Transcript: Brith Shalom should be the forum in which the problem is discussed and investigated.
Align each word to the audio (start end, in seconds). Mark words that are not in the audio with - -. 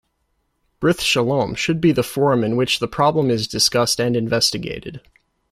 Brith 0.81 0.99
Shalom 1.01 1.53
should 1.53 1.79
be 1.79 1.91
the 1.91 2.01
forum 2.01 2.43
in 2.43 2.55
which 2.55 2.79
the 2.79 2.87
problem 2.87 3.29
is 3.29 3.47
discussed 3.47 3.99
and 4.01 4.15
investigated. 4.15 4.99